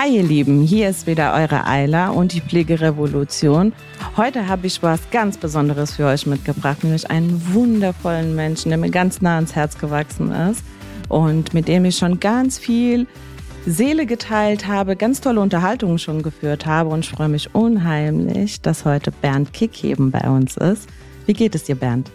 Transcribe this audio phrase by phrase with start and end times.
[0.00, 3.72] Hi ihr Lieben, hier ist wieder eure Eila und die Pflegerevolution.
[4.16, 8.90] Heute habe ich was ganz Besonderes für euch mitgebracht, nämlich einen wundervollen Menschen, der mir
[8.90, 10.62] ganz nah ans Herz gewachsen ist
[11.08, 13.08] und mit dem ich schon ganz viel
[13.66, 18.84] Seele geteilt habe, ganz tolle Unterhaltungen schon geführt habe und ich freue mich unheimlich, dass
[18.84, 20.88] heute Bernd Kickheben bei uns ist.
[21.26, 22.08] Wie geht es dir, Bernd?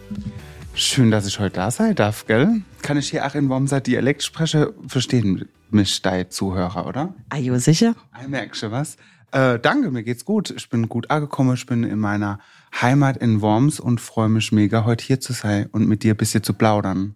[0.76, 2.62] Schön, dass ich heute da sein darf, gell?
[2.82, 4.66] Kann ich hier auch in Wormser Dialekt sprechen?
[4.88, 7.14] Verstehen mich deine Zuhörer, oder?
[7.28, 7.94] Are you sicher?
[8.20, 8.96] Ich merke schon was.
[9.30, 10.50] Äh, danke, mir geht's gut.
[10.50, 11.54] Ich bin gut angekommen.
[11.54, 12.40] Ich bin in meiner
[12.80, 16.16] Heimat in Worms und freue mich mega, heute hier zu sein und mit dir ein
[16.16, 17.14] bisschen zu plaudern.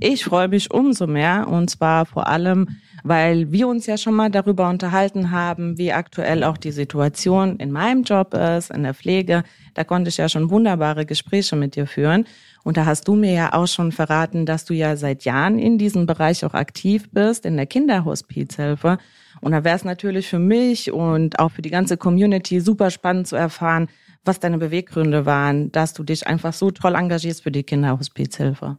[0.00, 2.68] Ich freue mich umso mehr und zwar vor allem,
[3.06, 7.70] weil wir uns ja schon mal darüber unterhalten haben, wie aktuell auch die Situation in
[7.70, 9.44] meinem Job ist, in der Pflege.
[9.74, 12.26] Da konnte ich ja schon wunderbare Gespräche mit dir führen.
[12.64, 15.78] Und da hast du mir ja auch schon verraten, dass du ja seit Jahren in
[15.78, 18.98] diesem Bereich auch aktiv bist, in der Kinderhospizhilfe.
[19.40, 23.28] Und da wäre es natürlich für mich und auch für die ganze Community super spannend
[23.28, 23.88] zu erfahren,
[24.24, 28.78] was deine Beweggründe waren, dass du dich einfach so toll engagierst für die Kinderhospizhilfe.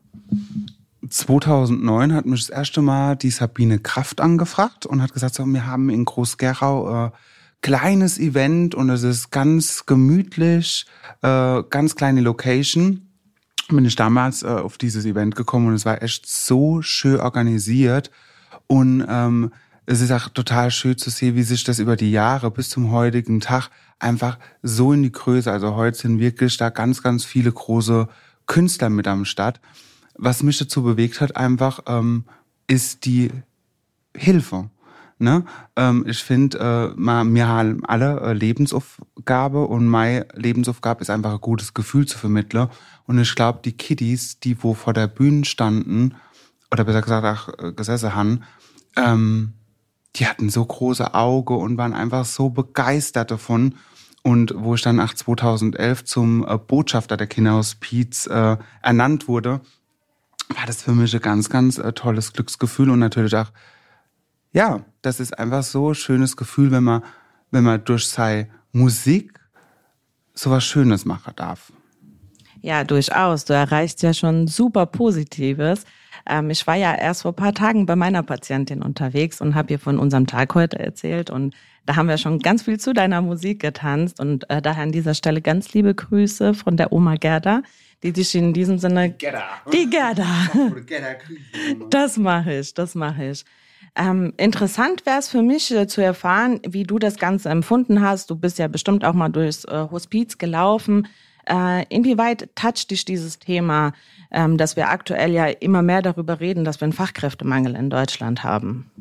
[1.10, 5.66] 2009 hat mich das erste Mal die Sabine Kraft angefragt und hat gesagt, so, wir
[5.66, 7.12] haben in Groß-Gerau äh,
[7.62, 10.86] kleines Event und es ist ganz gemütlich,
[11.22, 13.10] äh, ganz kleine Location.
[13.70, 18.12] Bin ich damals äh, auf dieses Event gekommen und es war echt so schön organisiert
[18.68, 19.52] und ähm,
[19.86, 22.92] es ist auch total schön zu sehen, wie sich das über die Jahre bis zum
[22.92, 27.52] heutigen Tag einfach so in die Größe, also heute sind wirklich da ganz, ganz viele
[27.52, 28.08] große
[28.46, 29.60] Künstler mit am Start
[30.18, 32.26] was mich dazu bewegt hat, einfach, ähm,
[32.68, 33.32] ist die
[34.16, 34.70] Hilfe.
[35.20, 35.46] Ne?
[35.76, 41.42] Ähm, ich finde, äh, wir haben alle äh, Lebensaufgabe und meine Lebensaufgabe ist einfach ein
[41.42, 42.70] gutes Gefühl zu vermitteln.
[43.06, 46.16] Und ich glaube, die Kiddies, die wo vor der Bühne standen,
[46.72, 48.42] oder besser gesagt auch äh, gesessen haben,
[48.96, 49.54] ähm,
[50.16, 53.76] die hatten so große Augen und waren einfach so begeistert davon.
[54.24, 59.62] Und wo ich dann nach 2011 zum äh, Botschafter der Kinderhospiz äh, ernannt wurde,
[60.50, 63.52] war das für mich ein ganz, ganz äh, tolles Glücksgefühl und natürlich auch,
[64.52, 67.04] ja, das ist einfach so ein schönes Gefühl, wenn man,
[67.52, 69.40] wenn man durch seine Musik
[70.34, 71.72] so was Schönes machen darf.
[72.62, 73.46] Ja, durchaus.
[73.46, 75.84] Du erreichst ja schon super Positives.
[76.28, 79.80] Ähm, ich war ja erst vor paar Tagen bei meiner Patientin unterwegs und habe ihr
[79.80, 81.30] von unserem Tag heute erzählt.
[81.30, 81.56] Und
[81.86, 84.20] da haben wir schon ganz viel zu deiner Musik getanzt.
[84.20, 87.62] Und äh, daher an dieser Stelle ganz liebe Grüße von der Oma Gerda,
[88.04, 89.10] die dich in diesem Sinne.
[89.72, 90.26] Die Gerda.
[91.90, 93.46] Das mache ich, das mache ich.
[93.96, 98.30] Ähm, interessant wäre es für mich äh, zu erfahren, wie du das Ganze empfunden hast.
[98.30, 101.08] Du bist ja bestimmt auch mal durchs äh, Hospiz gelaufen.
[101.50, 103.94] Äh, inwieweit toucht dich dieses Thema,
[104.32, 108.44] ähm, dass wir aktuell ja immer mehr darüber reden, dass wir einen Fachkräftemangel in Deutschland
[108.44, 108.92] haben?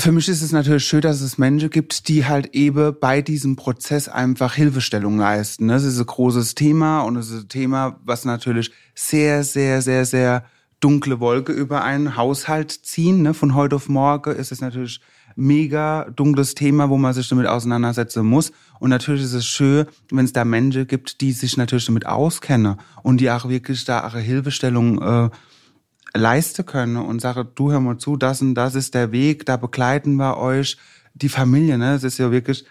[0.00, 3.56] Für mich ist es natürlich schön, dass es Menschen gibt, die halt eben bei diesem
[3.56, 5.66] Prozess einfach Hilfestellung leisten.
[5.66, 10.04] Das ist ein großes Thema und es ist ein Thema, was natürlich sehr, sehr, sehr,
[10.04, 10.44] sehr
[10.78, 13.22] dunkle Wolke über einen Haushalt ziehen.
[13.22, 13.34] Ne?
[13.34, 15.00] Von heute auf morgen ist es natürlich
[15.34, 18.52] mega dunkles Thema, wo man sich damit auseinandersetzen muss.
[18.78, 22.76] Und natürlich ist es schön, wenn es da Menschen gibt, die sich natürlich damit auskennen
[23.02, 25.30] und die auch wirklich da ihre Hilfestellung äh,
[26.14, 29.56] leisten können und sage, du hör mal zu, das und das ist der Weg, da
[29.56, 30.78] begleiten wir euch,
[31.14, 31.94] die Familie, ne?
[31.94, 32.64] Es ist ja wirklich,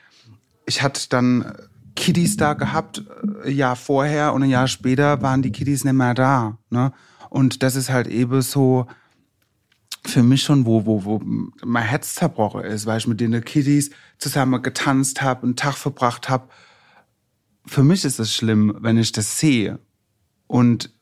[0.65, 1.53] ich hatte dann
[1.95, 3.03] Kiddies da gehabt,
[3.43, 6.93] ein Jahr vorher und ein Jahr später waren die Kiddies nicht mehr da, ne?
[7.29, 8.87] Und das ist halt eben so
[10.05, 11.21] für mich schon, wo, wo, wo
[11.63, 16.29] mein Herz zerbrochen ist, weil ich mit den Kiddies zusammen getanzt habe, einen Tag verbracht
[16.29, 16.47] habe.
[17.65, 19.79] Für mich ist es schlimm, wenn ich das sehe.
[20.47, 20.96] Und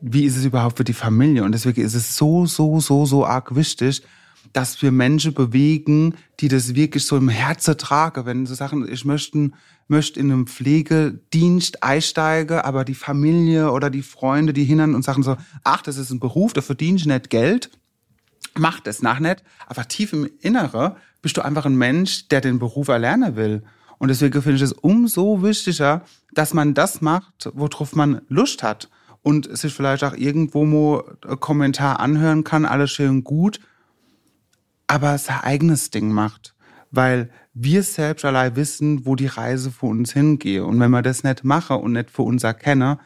[0.00, 1.44] wie ist es überhaupt für die Familie?
[1.44, 4.02] Und deswegen ist es so, so, so, so arg wichtig,
[4.52, 8.24] dass wir Menschen bewegen, die das wirklich so im Herzen tragen.
[8.24, 9.50] Wenn sie sagen, ich möchte,
[9.88, 15.22] möchte in einem Pflegedienst einsteigen, aber die Familie oder die Freunde, die hindern und sagen
[15.22, 17.70] so, ach, das ist ein Beruf, da verdienst du nicht Geld,
[18.56, 19.42] mach das nach nicht.
[19.66, 23.62] Aber tief im Inneren bist du einfach ein Mensch, der den Beruf erlernen will.
[23.98, 26.02] Und deswegen finde ich es umso wichtiger,
[26.32, 28.88] dass man das macht, worauf man Lust hat
[29.22, 33.60] und sich vielleicht auch irgendwo mal einen Kommentar anhören kann, alles schön gut,
[34.86, 36.54] aber sein eigenes Ding macht.
[36.90, 40.62] Weil wir selbst allein wissen, wo die Reise für uns hingeht.
[40.62, 42.98] Und wenn wir das nicht machen und nicht für uns erkennen,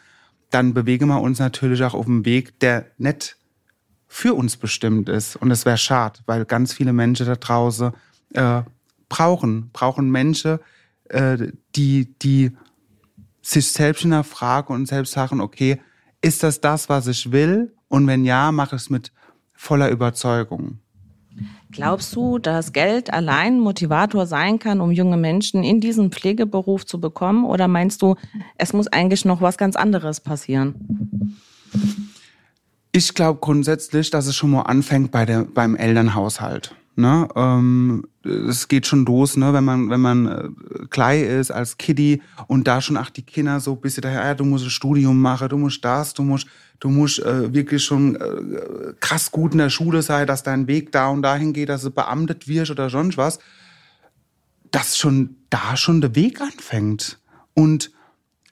[0.50, 3.36] dann bewegen wir uns natürlich auch auf dem Weg, der nicht
[4.06, 5.36] für uns bestimmt ist.
[5.36, 7.92] Und es wäre schade, weil ganz viele Menschen da draußen
[8.34, 8.62] äh,
[9.08, 10.58] brauchen, brauchen Menschen,
[11.08, 11.38] äh,
[11.74, 12.52] die, die
[13.40, 15.80] sich selbst in der Frage und selbst sagen, okay,
[16.22, 17.74] ist das das, was ich will?
[17.88, 19.12] Und wenn ja, mache ich es mit
[19.54, 20.78] voller Überzeugung.
[21.70, 27.00] Glaubst du, dass Geld allein Motivator sein kann, um junge Menschen in diesen Pflegeberuf zu
[27.00, 27.44] bekommen?
[27.44, 28.16] Oder meinst du,
[28.58, 31.38] es muss eigentlich noch was ganz anderes passieren?
[32.92, 36.74] Ich glaube grundsätzlich, dass es schon mal anfängt bei der, beim Elternhaushalt.
[36.94, 37.26] Ne?
[37.36, 39.52] Ähm, es geht schon los, ne?
[39.54, 43.60] wenn man, wenn man äh, klein ist als Kiddie und da schon, ach, die Kinder
[43.60, 46.46] so ein bisschen daher, ja, du musst ein Studium machen, du musst das, du musst,
[46.80, 50.92] du musst äh, wirklich schon äh, krass gut in der Schule sein, dass dein Weg
[50.92, 53.38] da und dahin geht, dass du beamtet wirst oder sonst was,
[54.70, 57.20] dass schon da schon der Weg anfängt
[57.54, 57.90] und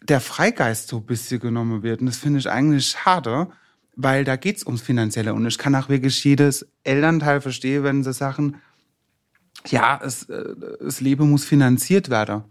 [0.03, 2.01] der Freigeist so ein bisschen genommen wird.
[2.01, 3.49] Und das finde ich eigentlich schade,
[4.03, 5.35] weil da geht's ums Finanzielle.
[5.35, 8.57] Und ich kann auch wirklich jedes Elternteil verstehen, wenn sie sagen,
[9.69, 12.45] ja, es, äh, das Leben muss finanziert werden.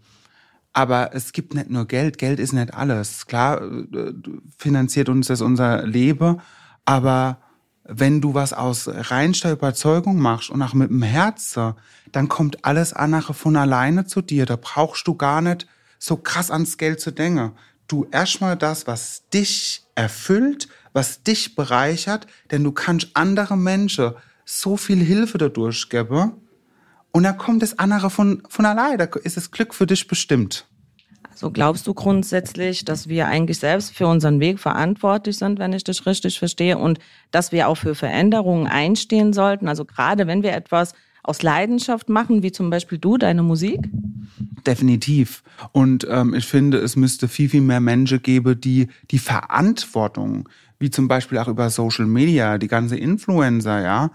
[0.72, 3.26] Aber es gibt nicht nur Geld, Geld ist nicht alles.
[3.26, 4.12] Klar, äh,
[4.56, 6.40] finanziert uns das unser Leben,
[6.84, 7.38] aber
[7.84, 11.74] wenn du was aus reinster Überzeugung machst und auch mit dem Herzen,
[12.12, 14.46] dann kommt alles andere von alleine zu dir.
[14.46, 15.66] Da brauchst du gar nicht
[15.98, 17.52] so krass ans Geld zu denken.
[17.88, 24.12] Du erstmal das, was dich erfüllt, was dich bereichert, denn du kannst andere Menschen
[24.44, 26.32] so viel Hilfe dadurch geben
[27.12, 30.66] und dann kommt das andere von, von allein, da ist das Glück für dich bestimmt.
[31.30, 35.84] Also glaubst du grundsätzlich, dass wir eigentlich selbst für unseren Weg verantwortlich sind, wenn ich
[35.84, 36.98] dich richtig verstehe, und
[37.30, 39.66] dass wir auch für Veränderungen einstehen sollten?
[39.66, 40.92] Also gerade wenn wir etwas
[41.22, 43.80] aus Leidenschaft machen, wie zum Beispiel du, deine Musik?
[44.66, 45.42] Definitiv.
[45.72, 50.48] Und ähm, ich finde, es müsste viel, viel mehr Menschen geben, die die Verantwortung
[50.80, 54.10] wie zum Beispiel auch über Social Media, die ganze Influencer, ja.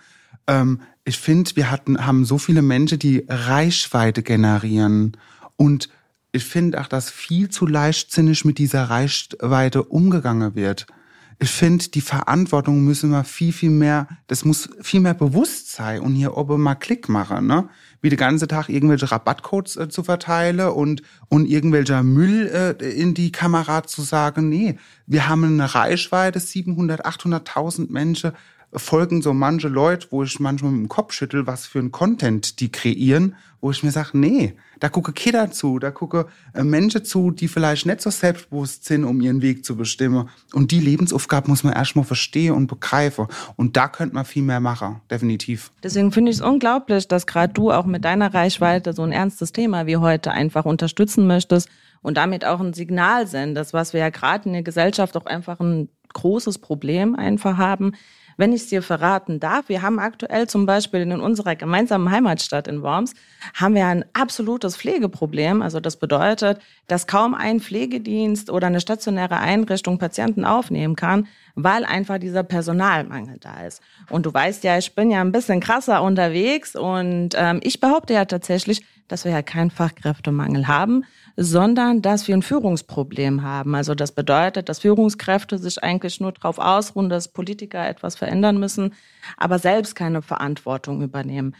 [0.47, 5.15] Ähm, ich finde, wir hatten, haben so viele Menschen, die Reichweite generieren.
[5.55, 5.89] Und
[6.31, 10.87] ich finde auch, dass viel zu leichtsinnig mit dieser Reichweite umgegangen wird.
[11.37, 15.99] Ich finde, die Verantwortung müssen wir viel, viel mehr, das muss viel mehr bewusst sein
[15.99, 17.67] und hier oben mal Klick machen, ne?
[18.01, 23.13] wie den ganzen Tag irgendwelche Rabattcodes äh, zu verteilen und, und irgendwelcher Müll äh, in
[23.13, 24.77] die Kamera zu sagen, nee,
[25.07, 28.31] wir haben eine Reichweite, 700, 800.000 Menschen
[28.75, 32.59] folgen so manche Leute, wo ich manchmal mit dem Kopf schüttel, was für ein Content
[32.59, 37.03] die kreieren, wo ich mir sage, nee, da gucke Kinder zu, da gucke äh, Menschen
[37.03, 40.29] zu, die vielleicht nicht so selbstbewusst sind, um ihren Weg zu bestimmen.
[40.53, 43.27] Und die Lebensaufgabe muss man erstmal verstehen und begreifen.
[43.55, 45.71] Und da könnte man viel mehr machen, definitiv.
[45.83, 49.51] Deswegen finde ich es unglaublich, dass gerade du auch mit deiner Reichweite so ein ernstes
[49.51, 51.69] Thema wie heute einfach unterstützen möchtest
[52.01, 55.59] und damit auch ein Signal sendest, was wir ja gerade in der Gesellschaft auch einfach
[55.59, 57.93] ein großes Problem einfach haben
[58.37, 62.67] wenn ich es dir verraten darf, wir haben aktuell zum Beispiel in unserer gemeinsamen Heimatstadt
[62.67, 63.13] in Worms,
[63.53, 65.61] haben wir ein absolutes Pflegeproblem.
[65.61, 71.85] Also das bedeutet, dass kaum ein Pflegedienst oder eine stationäre Einrichtung Patienten aufnehmen kann, weil
[71.85, 73.81] einfach dieser Personalmangel da ist.
[74.09, 78.13] Und du weißt ja, ich bin ja ein bisschen krasser unterwegs und ähm, ich behaupte
[78.13, 81.03] ja tatsächlich, dass wir ja keinen Fachkräftemangel haben,
[81.37, 83.75] sondern dass wir ein Führungsproblem haben.
[83.75, 88.93] Also das bedeutet, dass Führungskräfte sich eigentlich nur darauf ausruhen, dass Politiker etwas verändern müssen,
[89.37, 91.55] aber selbst keine Verantwortung übernehmen.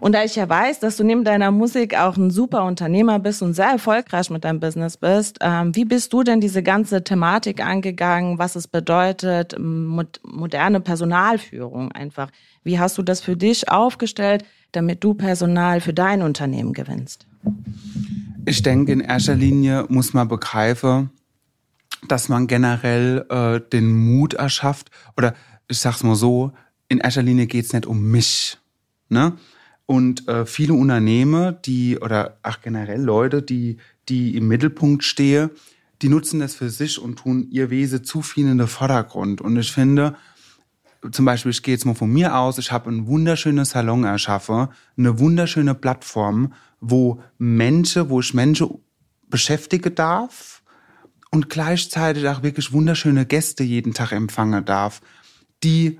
[0.00, 3.42] Und da ich ja weiß, dass du neben deiner Musik auch ein super Unternehmer bist
[3.42, 7.64] und sehr erfolgreich mit deinem Business bist, ähm, wie bist du denn diese ganze Thematik
[7.64, 12.30] angegangen, was es bedeutet, moderne Personalführung einfach?
[12.64, 14.44] Wie hast du das für dich aufgestellt,
[14.76, 17.26] damit du Personal für dein Unternehmen gewinnst?
[18.46, 21.10] Ich denke, in erster Linie muss man begreifen,
[22.08, 24.90] dass man generell äh, den Mut erschafft.
[25.16, 25.34] Oder
[25.68, 26.52] ich sag's mal so,
[26.88, 28.58] in erster Linie geht's nicht um mich.
[29.08, 29.32] Ne?
[29.86, 33.78] Und äh, viele Unternehmen, die, oder ach generell Leute, die,
[34.08, 35.50] die im Mittelpunkt stehen,
[36.02, 39.40] die nutzen das für sich und tun ihr Wesen zu viel in den Vordergrund.
[39.40, 40.16] Und ich finde,
[41.10, 44.68] zum Beispiel, ich gehe jetzt mal von mir aus, ich habe ein wunderschönes Salon erschaffen,
[44.96, 48.78] eine wunderschöne Plattform, wo Menschen, wo ich Menschen
[49.28, 50.62] beschäftigen darf
[51.30, 55.00] und gleichzeitig auch wirklich wunderschöne Gäste jeden Tag empfangen darf,
[55.62, 55.98] die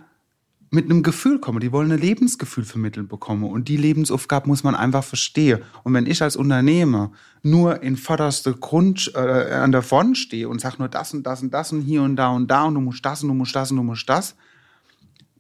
[0.75, 4.75] mit einem Gefühl kommen, die wollen ein Lebensgefühl vermittelt bekommen und die Lebensaufgabe muss man
[4.75, 5.61] einfach verstehen.
[5.85, 10.61] Und wenn ich als Unternehmer nur in vorderster Grund äh, an der Front stehe und
[10.61, 12.81] sage nur das und das und das und hier und da und da und du
[12.81, 14.35] musst das und du musst das und du musst das,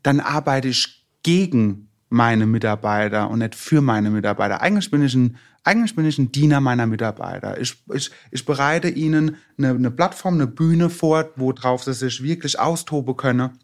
[0.04, 4.60] dann arbeite ich gegen meine Mitarbeiter und nicht für meine Mitarbeiter.
[4.60, 7.60] Eigentlich bin ich ein, eigentlich bin ich ein Diener meiner Mitarbeiter.
[7.60, 12.60] Ich, ich, ich bereite ihnen eine, eine Plattform, eine Bühne vor, worauf sie sich wirklich
[12.60, 13.58] austoben können.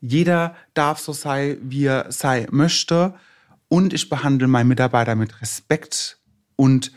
[0.00, 3.14] Jeder darf so sein, wie er sein möchte.
[3.68, 6.18] Und ich behandle meinen Mitarbeiter mit Respekt.
[6.56, 6.92] Und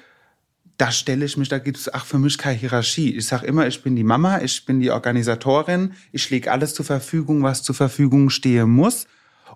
[0.84, 3.16] da stelle ich mich, da gibt es auch für mich keine Hierarchie.
[3.16, 6.84] Ich sage immer, ich bin die Mama, ich bin die Organisatorin, ich lege alles zur
[6.84, 9.08] Verfügung, was zur Verfügung stehen muss.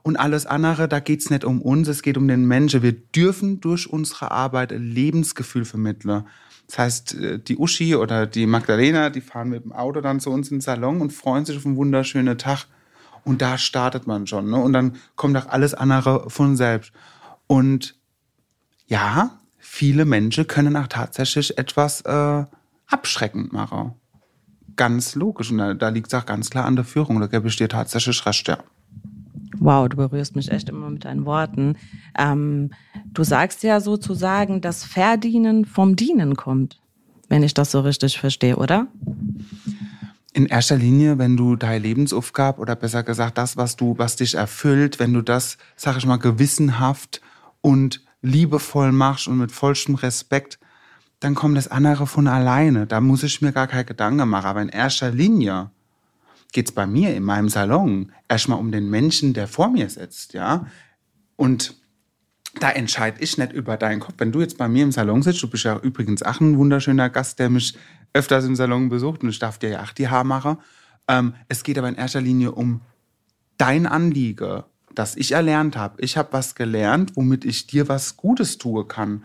[0.03, 2.81] Und alles andere, da geht's nicht um uns, es geht um den Menschen.
[2.81, 6.24] Wir dürfen durch unsere Arbeit ein Lebensgefühl vermitteln.
[6.67, 10.29] Das heißt, äh, die Uschi oder die Magdalena, die fahren mit dem Auto dann zu
[10.29, 12.67] uns in den Salon und freuen sich auf einen wunderschönen Tag.
[13.25, 14.50] Und da startet man schon.
[14.50, 14.55] Ne?
[14.55, 16.93] Und dann kommt auch alles andere von selbst.
[17.48, 17.96] Und
[18.86, 22.45] ja, viele Menschen können auch tatsächlich etwas äh,
[22.88, 23.93] abschreckend machen.
[24.75, 25.51] Ganz logisch.
[25.51, 27.19] Und da, da liegt es auch ganz klar an der Führung.
[27.19, 28.57] Da gebe ich dir tatsächlich recht, ja.
[29.59, 31.75] Wow, du berührst mich echt immer mit deinen Worten.
[32.17, 32.71] Ähm,
[33.13, 36.79] du sagst ja sozusagen, dass Verdienen vom Dienen kommt,
[37.27, 38.88] wenn ich das so richtig verstehe, oder?
[40.33, 44.36] In erster Linie, wenn du deine Lebensaufgabe oder besser gesagt das, was du, was dich
[44.36, 47.21] erfüllt, wenn du das, sag ich mal, gewissenhaft
[47.62, 50.59] und liebevoll machst und mit vollstem Respekt,
[51.19, 52.86] dann kommt das andere von alleine.
[52.88, 54.45] Da muss ich mir gar keine Gedanken machen.
[54.45, 55.71] Aber in erster Linie
[56.51, 60.33] geht es bei mir in meinem Salon erstmal um den Menschen, der vor mir sitzt,
[60.33, 60.67] ja.
[61.36, 61.75] Und
[62.59, 64.15] da entscheide ich nicht über deinen Kopf.
[64.17, 67.09] Wenn du jetzt bei mir im Salon sitzt, du bist ja übrigens auch ein wunderschöner
[67.09, 67.77] Gast, der mich
[68.13, 70.57] öfters im Salon besucht und ich darf dir ja auch die Haare machen.
[71.07, 72.81] Ähm, es geht aber in erster Linie um
[73.57, 74.65] dein Anliege,
[74.97, 76.01] das ich erlernt habe.
[76.01, 79.23] Ich habe was gelernt, womit ich dir was Gutes tun kann.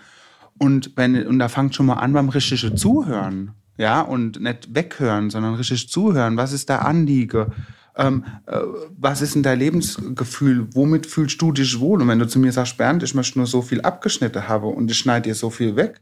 [0.59, 5.31] Und wenn, und da fangt schon mal an beim richtigen Zuhören ja, und nicht weghören,
[5.31, 6.37] sondern richtig zuhören.
[6.37, 7.51] Was ist der Anliege?
[7.97, 8.59] Ähm, äh,
[8.97, 10.69] was ist denn dein Lebensgefühl?
[10.73, 12.01] Womit fühlst du dich wohl?
[12.01, 14.91] Und wenn du zu mir sagst, Bernd, ich möchte nur so viel abgeschnitten haben und
[14.91, 16.01] ich schneide dir so viel weg,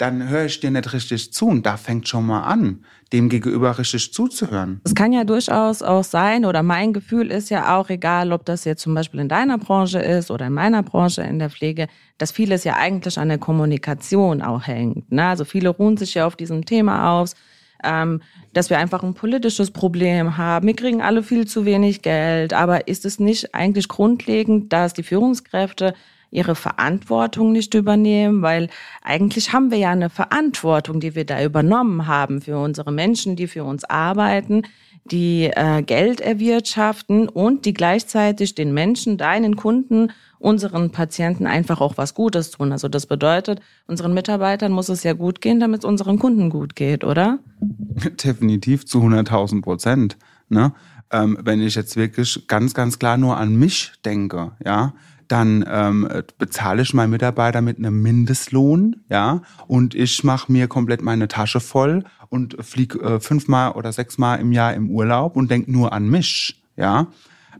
[0.00, 1.46] dann höre ich dir nicht richtig zu.
[1.46, 4.80] Und da fängt schon mal an, dem gegenüber richtig zuzuhören.
[4.84, 8.64] Es kann ja durchaus auch sein, oder mein Gefühl ist ja auch, egal ob das
[8.64, 12.32] jetzt zum Beispiel in deiner Branche ist oder in meiner Branche in der Pflege, dass
[12.32, 15.12] vieles ja eigentlich an der Kommunikation auch hängt.
[15.12, 15.26] Ne?
[15.26, 17.34] Also viele ruhen sich ja auf diesem Thema aus.
[17.82, 18.20] Ähm,
[18.52, 20.66] dass wir einfach ein politisches Problem haben.
[20.66, 22.52] Wir kriegen alle viel zu wenig Geld.
[22.52, 25.94] Aber ist es nicht eigentlich grundlegend, dass die Führungskräfte
[26.30, 28.68] ihre Verantwortung nicht übernehmen, weil
[29.02, 33.46] eigentlich haben wir ja eine Verantwortung, die wir da übernommen haben für unsere Menschen, die
[33.46, 34.62] für uns arbeiten,
[35.04, 41.98] die äh, Geld erwirtschaften und die gleichzeitig den Menschen, deinen Kunden, unseren Patienten einfach auch
[41.98, 42.72] was Gutes tun.
[42.72, 46.76] Also das bedeutet, unseren Mitarbeitern muss es ja gut gehen, damit es unseren Kunden gut
[46.76, 47.38] geht, oder?
[48.24, 50.16] Definitiv zu 100.000 Prozent.
[50.48, 50.72] Ne?
[51.12, 54.94] Ähm, wenn ich jetzt wirklich ganz, ganz klar nur an mich denke, ja,
[55.30, 56.08] dann ähm,
[56.38, 61.60] bezahle ich meinen Mitarbeiter mit einem Mindestlohn, ja, und ich mache mir komplett meine Tasche
[61.60, 66.08] voll und fliege äh, fünfmal oder sechsmal im Jahr im Urlaub und denk nur an
[66.08, 67.06] mich, ja.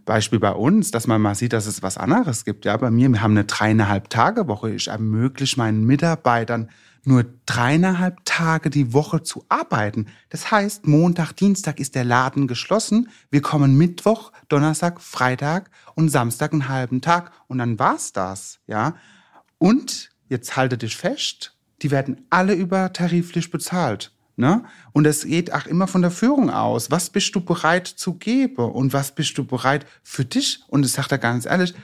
[0.05, 2.65] Beispiel bei uns, dass man mal sieht, dass es was anderes gibt.
[2.65, 4.71] Ja, bei mir, wir haben eine dreieinhalb Tage Woche.
[4.71, 6.71] Ich ermögliche meinen Mitarbeitern
[7.05, 10.07] nur dreieinhalb Tage die Woche zu arbeiten.
[10.29, 13.09] Das heißt, Montag, Dienstag ist der Laden geschlossen.
[13.31, 18.95] Wir kommen Mittwoch, Donnerstag, Freitag und Samstag einen halben Tag und dann war's das, ja.
[19.59, 24.13] Und jetzt haltet dich fest, die werden alle übertariflich bezahlt.
[24.37, 24.65] Ne?
[24.93, 26.91] Und es geht auch immer von der Führung aus.
[26.91, 30.63] Was bist du bereit zu geben und was bist du bereit für dich?
[30.69, 31.75] Und ich sage da ganz ehrlich,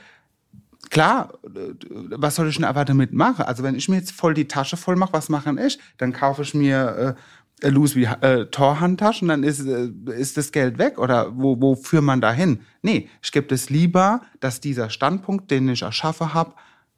[0.89, 3.45] klar, was soll ich denn aber damit machen?
[3.45, 5.79] Also wenn ich mir jetzt voll die Tasche voll mache, was mache ich?
[5.97, 7.15] Dann kaufe ich mir
[7.61, 11.75] äh, Louis wie äh, Torhandtaschen, dann ist, äh, ist das Geld weg oder wo, wo
[11.75, 12.59] führt man da hin?
[12.81, 16.53] Nee, ich gebe es lieber, dass dieser Standpunkt, den ich erschaffe habe,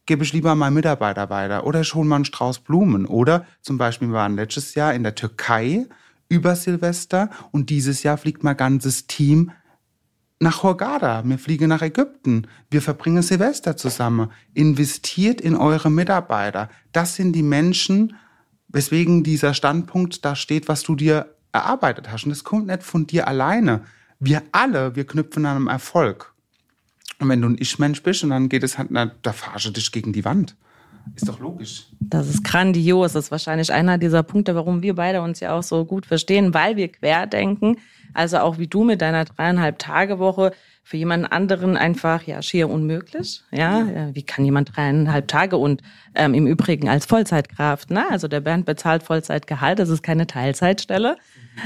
[0.05, 3.77] gebe ich lieber meinen Mitarbeiter weiter oder ich hole mal einen Strauß Blumen oder zum
[3.77, 5.86] Beispiel wir waren letztes Jahr in der Türkei
[6.29, 9.51] über Silvester und dieses Jahr fliegt mein ganzes Team
[10.39, 14.31] nach Hurghada, wir fliegen nach Ägypten, wir verbringen Silvester zusammen.
[14.53, 16.69] Investiert in eure Mitarbeiter.
[16.93, 18.15] Das sind die Menschen,
[18.69, 22.24] weswegen dieser Standpunkt da steht, was du dir erarbeitet hast.
[22.24, 23.84] Und das kommt nicht von dir alleine.
[24.19, 26.34] Wir alle, wir knüpfen an einem Erfolg.
[27.19, 29.91] Und wenn du ein Ich-Mensch bist und dann geht es halt, na, da fahrst dich
[29.91, 30.55] gegen die Wand.
[31.16, 31.88] Ist doch logisch.
[32.00, 33.13] Das ist grandios.
[33.13, 36.54] Das ist wahrscheinlich einer dieser Punkte, warum wir beide uns ja auch so gut verstehen,
[36.54, 37.78] weil wir querdenken.
[38.13, 40.51] Also auch wie du mit deiner dreieinhalb Tage Woche
[40.84, 43.44] für jemanden anderen einfach ja schier unmöglich.
[43.51, 45.84] Ja, wie kann jemand dreieinhalb Tage und
[46.16, 47.92] ähm, im Übrigen als Vollzeitkraft?
[47.92, 48.10] Ne?
[48.10, 49.78] Also der Bernd bezahlt Vollzeitgehalt.
[49.78, 51.18] Das ist keine Teilzeitstelle,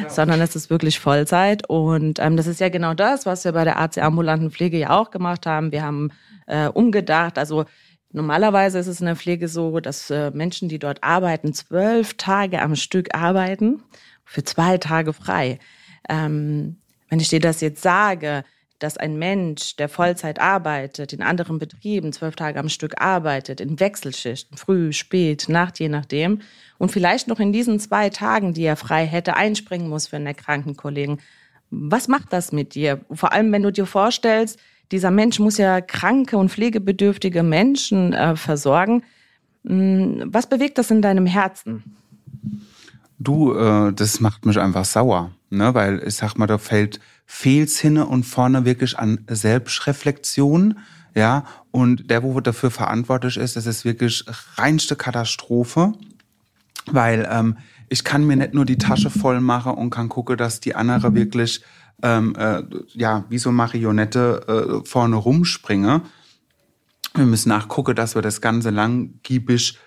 [0.02, 0.10] ja.
[0.10, 1.70] sondern es ist wirklich Vollzeit.
[1.70, 4.90] Und ähm, das ist ja genau das, was wir bei der AC ambulanten Pflege ja
[4.90, 5.72] auch gemacht haben.
[5.72, 6.10] Wir haben
[6.48, 7.38] äh, umgedacht.
[7.38, 7.64] Also
[8.14, 12.62] Normalerweise ist es in der Pflege so, dass äh, Menschen, die dort arbeiten, zwölf Tage
[12.62, 13.82] am Stück arbeiten,
[14.24, 15.58] für zwei Tage frei.
[16.08, 16.78] Ähm,
[17.10, 18.44] wenn ich dir das jetzt sage,
[18.78, 23.80] dass ein Mensch, der Vollzeit arbeitet, in anderen Betrieben zwölf Tage am Stück arbeitet, in
[23.80, 26.42] Wechselschichten, früh, spät, Nacht, je nachdem,
[26.78, 30.28] und vielleicht noch in diesen zwei Tagen, die er frei hätte, einspringen muss für einen
[30.28, 31.20] erkrankten Kollegen.
[31.72, 33.02] Was macht das mit dir?
[33.12, 34.60] Vor allem, wenn du dir vorstellst,
[34.92, 39.04] dieser Mensch muss ja kranke und pflegebedürftige Menschen äh, versorgen.
[39.66, 41.84] Hm, was bewegt das in deinem Herzen?
[43.20, 45.74] Du, äh, das macht mich einfach sauer, ne?
[45.74, 50.78] weil ich sag mal, da fällt fehlt's hinne und vorne wirklich an Selbstreflexion,
[51.16, 54.26] ja, und der, wo dafür verantwortlich ist, das ist wirklich
[54.56, 55.94] reinste Katastrophe,
[56.88, 57.58] weil ähm,
[57.90, 61.14] ich kann mir nicht nur die Tasche voll machen und kann gucken, dass die andere
[61.16, 61.64] wirklich
[62.02, 62.64] ähm, äh,
[62.94, 66.02] ja wie so Marionette äh, vorne rumspringe.
[67.16, 69.78] Wir müssen nachgucken, dass wir das Ganze langgiebig,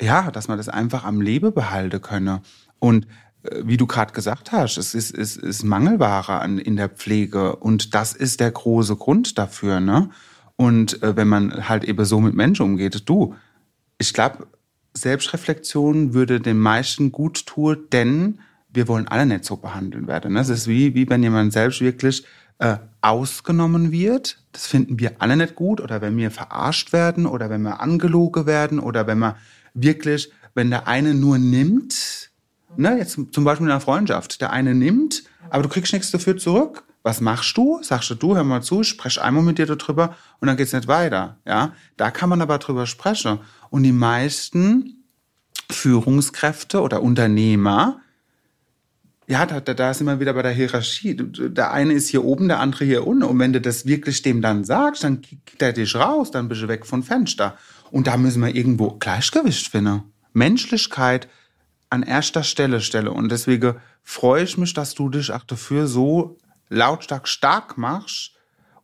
[0.00, 2.40] ja, dass wir das einfach am Leben behalten können.
[2.78, 3.06] Und
[3.42, 7.56] äh, wie du gerade gesagt hast, es ist, es ist Mangelware an, in der Pflege
[7.56, 9.80] und das ist der große Grund dafür.
[9.80, 10.10] Ne?
[10.56, 13.34] Und äh, wenn man halt eben so mit Menschen umgeht, du,
[13.98, 14.46] ich glaube,
[15.00, 18.40] Selbstreflexion würde den meisten gut tun, denn
[18.72, 20.36] wir wollen alle nicht so behandeln werden.
[20.36, 22.24] Es ist wie, wie wenn jemand selbst wirklich
[22.58, 24.38] äh, ausgenommen wird.
[24.52, 25.80] Das finden wir alle nicht gut.
[25.80, 29.34] Oder wenn wir verarscht werden oder wenn wir angelogen werden oder wenn man
[29.74, 32.30] wirklich, wenn der eine nur nimmt,
[32.76, 36.36] ne, jetzt zum Beispiel in einer Freundschaft, der eine nimmt, aber du kriegst nichts dafür
[36.36, 36.84] zurück.
[37.04, 37.78] Was machst du?
[37.82, 40.88] Sagst du, du, hör mal zu, sprech einmal mit dir darüber und dann geht's nicht
[40.88, 41.38] weiter.
[41.46, 43.38] Ja, da kann man aber drüber sprechen.
[43.70, 45.04] Und die meisten
[45.70, 48.00] Führungskräfte oder Unternehmer,
[49.26, 51.14] ja, da, da sind wir wieder bei der Hierarchie.
[51.14, 53.24] Der eine ist hier oben, der andere hier unten.
[53.24, 56.62] Und wenn du das wirklich dem dann sagst, dann kickt er dich raus, dann bist
[56.62, 57.58] du weg vom Fenster.
[57.90, 60.02] Und da müssen wir irgendwo Gleichgewicht finden.
[60.32, 61.28] Menschlichkeit
[61.90, 63.10] an erster Stelle stelle.
[63.10, 66.38] Und deswegen freue ich mich, dass du dich auch dafür so
[66.70, 68.37] lautstark stark machst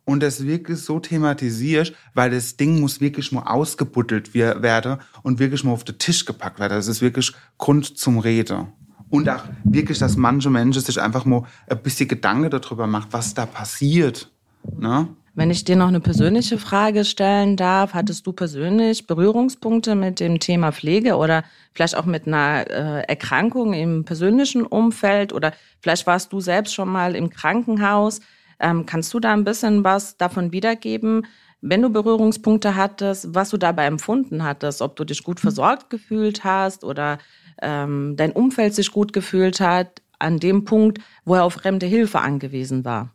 [0.05, 5.63] und das wirklich so thematisierst, weil das Ding muss wirklich mal ausgebuddelt werden und wirklich
[5.63, 6.73] mal auf den Tisch gepackt werden.
[6.73, 8.67] Das ist wirklich Grund zum Reden.
[9.09, 13.33] Und auch wirklich, dass manche Menschen sich einfach mal ein bisschen Gedanken darüber macht, was
[13.33, 14.31] da passiert.
[14.77, 15.07] Ne?
[15.37, 20.39] Wenn ich dir noch eine persönliche Frage stellen darf, hattest du persönlich Berührungspunkte mit dem
[20.39, 25.51] Thema Pflege oder vielleicht auch mit einer äh, Erkrankung im persönlichen Umfeld oder
[25.81, 28.21] vielleicht warst du selbst schon mal im Krankenhaus?
[28.65, 31.27] Ähm, kannst du da ein bisschen was davon wiedergeben,
[31.61, 36.43] wenn du Berührungspunkte hattest, was du dabei empfunden hattest, ob du dich gut versorgt gefühlt
[36.43, 37.19] hast oder
[37.61, 42.21] ähm, dein Umfeld sich gut gefühlt hat, an dem Punkt, wo er auf fremde Hilfe
[42.21, 43.11] angewiesen war?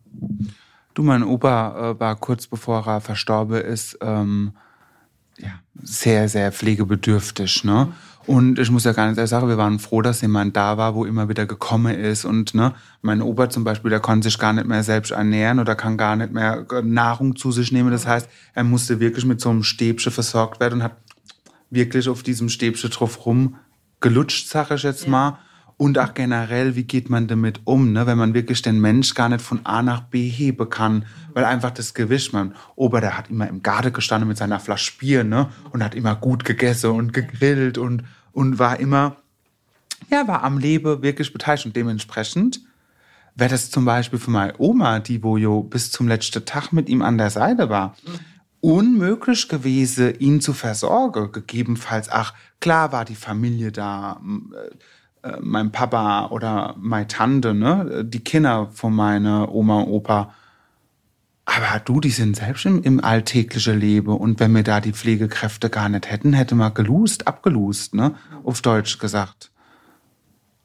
[0.95, 4.53] Du, mein Opa äh, war kurz bevor er verstorben ist, ähm,
[5.37, 7.65] ja, sehr, sehr pflegebedürftig.
[7.65, 7.93] Ne?
[8.27, 11.05] Und ich muss ja gar nicht sagen, wir waren froh, dass jemand da war, wo
[11.05, 12.25] immer wieder gekommen ist.
[12.25, 15.75] Und ne, mein Opa zum Beispiel, der konnte sich gar nicht mehr selbst ernähren oder
[15.75, 17.91] kann gar nicht mehr Nahrung zu sich nehmen.
[17.91, 20.97] Das heißt, er musste wirklich mit so einem Stäbchen versorgt werden und hat
[21.71, 23.57] wirklich auf diesem Stäbchen drauf rum
[24.01, 25.11] gelutscht, sag ich jetzt ja.
[25.11, 25.39] mal.
[25.81, 28.07] Und auch generell, wie geht man damit um, ne?
[28.07, 31.71] wenn man wirklich den Mensch gar nicht von A nach B heben kann, weil einfach
[31.71, 35.49] das Gewicht, mein Opa, der hat immer im Garten gestanden mit seiner Flasche Bier ne?
[35.71, 39.17] und hat immer gut gegessen und gegrillt und, und war immer,
[40.11, 42.61] ja, war am Leben wirklich beteiligt und dementsprechend
[43.35, 46.91] wäre das zum Beispiel für meine Oma, die wo jo bis zum letzten Tag mit
[46.91, 47.97] ihm an der Seite war,
[48.61, 51.33] unmöglich gewesen, ihn zu versorgen.
[51.33, 54.21] Gegebenenfalls, ach, klar war die Familie da,
[55.23, 60.35] äh, mein Papa oder meine Tante, ne, die Kinder von meiner Oma und Opa.
[61.45, 64.17] Aber du, die sind selbst im, im alltäglichen Leben.
[64.17, 68.63] Und wenn wir da die Pflegekräfte gar nicht hätten, hätte man gelust, abgelust, ne, auf
[68.63, 69.51] Deutsch gesagt.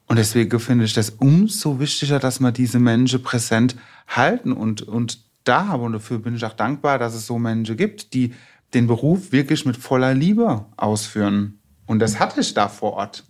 [0.06, 5.18] Und deswegen finde ich das umso wichtiger, dass wir diese Menschen präsent halten und, und
[5.44, 5.82] da haben.
[5.82, 8.32] Und dafür bin ich auch dankbar, dass es so Menschen gibt, die
[8.74, 11.58] den Beruf wirklich mit voller Liebe ausführen.
[11.86, 13.24] Und das hatte ich da vor Ort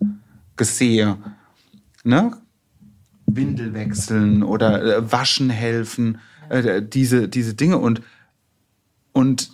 [0.57, 1.16] gesehe.
[2.05, 2.37] Ne?
[3.27, 8.03] Windel wechseln oder äh, waschen helfen, äh, diese, diese Dinge und,
[9.12, 9.51] und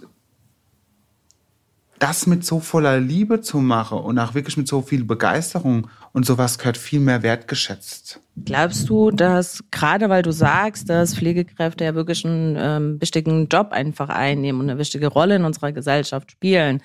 [2.02, 6.26] das mit so voller Liebe zu machen und auch wirklich mit so viel Begeisterung und
[6.26, 8.20] sowas gehört viel mehr wertgeschätzt.
[8.44, 13.70] Glaubst du, dass gerade weil du sagst, dass Pflegekräfte ja wirklich einen ähm, wichtigen Job
[13.70, 16.82] einfach einnehmen und eine wichtige Rolle in unserer Gesellschaft spielen,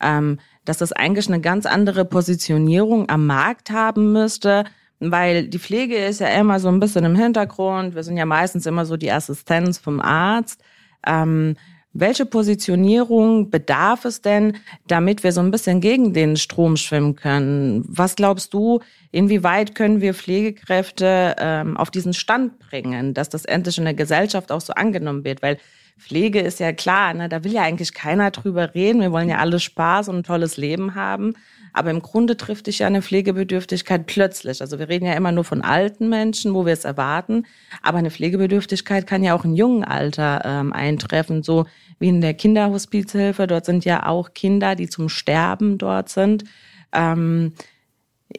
[0.00, 4.64] ähm, dass das eigentlich eine ganz andere Positionierung am Markt haben müsste,
[5.00, 7.94] weil die Pflege ist ja immer so ein bisschen im Hintergrund.
[7.94, 10.62] Wir sind ja meistens immer so die Assistenz vom Arzt.
[11.06, 11.56] Ähm,
[11.96, 14.56] welche Positionierung bedarf es denn,
[14.88, 17.84] damit wir so ein bisschen gegen den Strom schwimmen können?
[17.86, 18.80] Was glaubst du,
[19.12, 24.50] inwieweit können wir Pflegekräfte ähm, auf diesen Stand bringen, dass das endlich in der Gesellschaft
[24.50, 25.40] auch so angenommen wird?
[25.40, 25.58] Weil
[25.98, 29.00] Pflege ist ja klar, ne, da will ja eigentlich keiner drüber reden.
[29.00, 31.34] Wir wollen ja alle Spaß und ein tolles Leben haben.
[31.72, 34.60] Aber im Grunde trifft dich ja eine Pflegebedürftigkeit plötzlich.
[34.60, 37.46] Also wir reden ja immer nur von alten Menschen, wo wir es erwarten.
[37.82, 41.66] Aber eine Pflegebedürftigkeit kann ja auch in jungen Alter ähm, eintreffen, so
[41.98, 43.46] wie in der Kinderhospizhilfe.
[43.46, 46.44] Dort sind ja auch Kinder, die zum Sterben dort sind.
[46.92, 47.54] Ähm,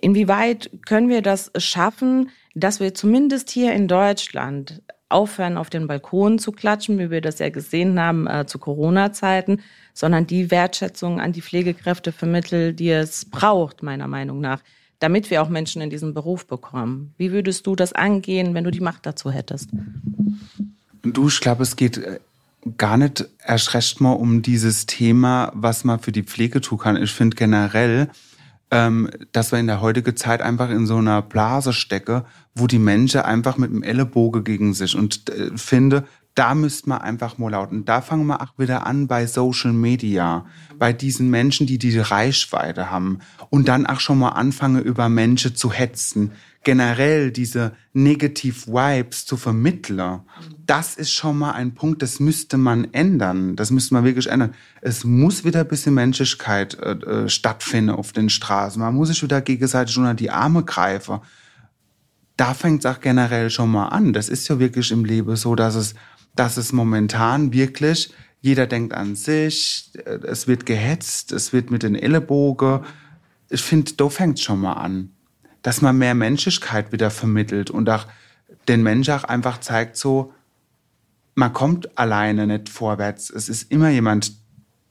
[0.01, 6.39] inwieweit können wir das schaffen, dass wir zumindest hier in Deutschland aufhören, auf den Balkon
[6.39, 9.61] zu klatschen, wie wir das ja gesehen haben äh, zu Corona-Zeiten,
[9.93, 14.61] sondern die Wertschätzung an die Pflegekräfte vermitteln, die es braucht, meiner Meinung nach,
[14.99, 17.13] damit wir auch Menschen in diesen Beruf bekommen.
[17.17, 19.69] Wie würdest du das angehen, wenn du die Macht dazu hättest?
[21.03, 22.19] Du, ich glaube, es geht äh,
[22.77, 27.01] gar nicht erst recht mal um dieses Thema, was man für die Pflege tun kann.
[27.01, 28.09] Ich finde generell,
[28.71, 32.23] ähm, dass wir in der heutigen Zeit einfach in so einer Blase stecken,
[32.55, 37.01] wo die Menschen einfach mit dem Ellenbogen gegen sich und äh, finde, da müsste man
[37.01, 37.85] einfach mal lauten.
[37.85, 40.45] Da fangen wir auch wieder an bei Social Media,
[40.77, 43.19] bei diesen Menschen, die diese Reichweite haben
[43.49, 46.33] und dann auch schon mal anfangen, über Menschen zu hetzen.
[46.65, 50.21] Generell diese Negative Vibes zu vermitteln.
[50.65, 53.55] Das ist schon mal ein Punkt, das müsste man ändern.
[53.55, 54.55] Das müsste man wirklich ändern.
[54.81, 58.81] Es muss wieder ein bisschen Menschlichkeit äh, äh stattfinden auf den Straßen.
[58.81, 61.19] Man muss sich wieder gegenseitig unter die Arme greifen.
[62.35, 64.11] Da fängt es auch generell schon mal an.
[64.11, 65.95] Das ist ja wirklich im Leben so, dass es
[66.35, 71.83] dass es momentan wirklich, jeder denkt an sich, äh, es wird gehetzt, es wird mit
[71.83, 72.81] den Ellenbogen.
[73.49, 75.11] Ich finde, da fängt schon mal an,
[75.61, 78.05] dass man mehr Menschlichkeit wieder vermittelt und auch
[78.67, 80.33] den Menschen auch einfach zeigt so,
[81.35, 83.29] man kommt alleine nicht vorwärts.
[83.29, 84.33] Es ist immer jemand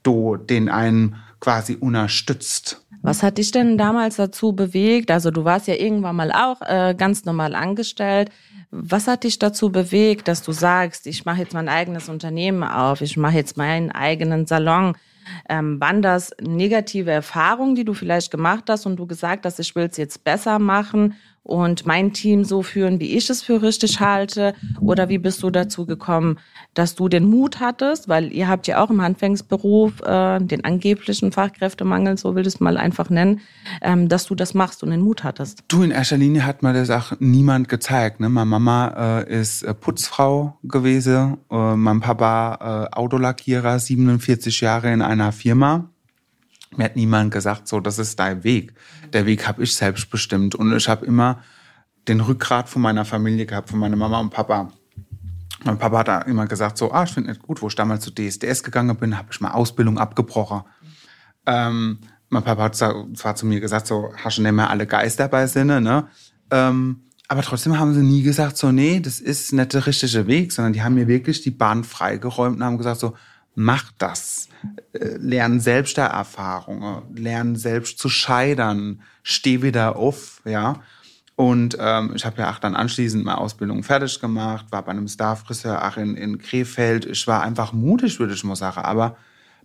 [0.03, 2.81] do, den einen quasi unterstützt.
[3.01, 5.11] Was hat dich denn damals dazu bewegt?
[5.11, 8.31] Also du warst ja irgendwann mal auch äh, ganz normal angestellt.
[8.71, 13.01] Was hat dich dazu bewegt, dass du sagst, ich mache jetzt mein eigenes Unternehmen auf,
[13.01, 14.97] ich mache jetzt meinen eigenen Salon?
[15.49, 19.75] Ähm, waren das negative Erfahrungen, die du vielleicht gemacht hast und du gesagt hast, ich
[19.75, 23.99] will es jetzt besser machen und mein Team so führen, wie ich es für richtig
[23.99, 24.55] halte?
[24.81, 26.39] Oder wie bist du dazu gekommen,
[26.73, 31.31] dass du den Mut hattest, weil ihr habt ja auch im Handwerksberuf äh, den angeblichen
[31.31, 33.41] Fachkräftemangel, so will ich es mal einfach nennen,
[33.83, 35.63] ähm, dass du das machst und den Mut hattest?
[35.67, 38.19] Du, in erster Linie hat mir das auch niemand gezeigt.
[38.19, 38.27] Ne?
[38.27, 45.03] Meine Mama äh, ist äh, Putzfrau gewesen, äh, mein Papa äh, Autolackierer, 47 Jahre in
[45.03, 45.89] einer Firma.
[46.77, 48.73] Mir hat niemand gesagt, so, das ist dein Weg.
[49.13, 50.55] Der Weg habe ich selbst bestimmt.
[50.55, 51.43] Und ich habe immer
[52.07, 54.71] den Rückgrat von meiner Familie gehabt, von meiner Mama und Papa.
[55.63, 58.03] Mein Papa hat da immer gesagt, so, ah, ich finde nicht gut, wo ich damals
[58.03, 60.61] zu DSDS gegangen bin, habe ich mal Ausbildung abgebrochen.
[61.47, 65.27] Ähm, mein Papa hat zwar zu mir gesagt, so, hast du nicht mehr alle Geister
[65.27, 66.07] bei Sinne, ne?
[66.51, 70.51] Ähm, aber trotzdem haben sie nie gesagt, so, nee, das ist nicht der richtige Weg,
[70.51, 73.15] sondern die haben mir wirklich die Bahn freigeräumt und haben gesagt, so,
[73.55, 74.49] mach das.
[74.93, 80.81] Äh, lern selbst der Erfahrungen, lern selbst zu scheitern, steh wieder auf, ja.
[81.37, 85.07] Und ähm, ich habe ja auch dann anschließend meine Ausbildung fertig gemacht, war bei einem
[85.07, 87.05] Star-Friseur auch in, in Krefeld.
[87.05, 88.79] Ich war einfach mutig, würde ich mal sagen.
[88.79, 89.17] Aber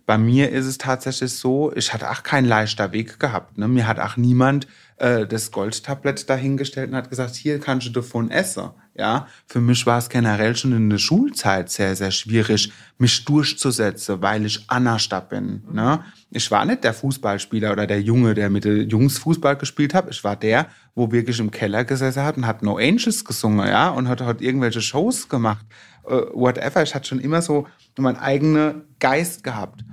[0.05, 3.57] bei mir ist es tatsächlich so, ich hatte auch keinen leichter Weg gehabt.
[3.57, 3.69] Ne?
[3.69, 4.67] Mir hat auch niemand
[5.01, 8.69] äh, das Goldtablett dahingestellt und hat gesagt, hier kannst du davon essen.
[8.93, 14.21] Ja, für mich war es generell schon in der Schulzeit sehr, sehr schwierig, mich durchzusetzen,
[14.21, 15.63] weil ich Anna-Stab bin.
[15.71, 16.03] Ne?
[16.29, 20.07] Ich war nicht der Fußballspieler oder der Junge, der mit den Jungs Fußball gespielt hat.
[20.11, 23.89] Ich war der, wo wirklich im Keller gesessen hat und hat No Angels gesungen, ja,
[23.89, 25.65] und hat, hat irgendwelche Shows gemacht.
[26.03, 26.83] Uh, whatever.
[26.83, 29.83] Ich hatte schon immer so meinen eigenen Geist gehabt.